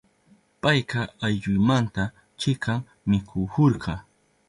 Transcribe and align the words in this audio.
Payka 0.61 1.01
ayllunmanta 1.27 2.03
chikan 2.39 2.81
mikuhurka. 3.11 3.93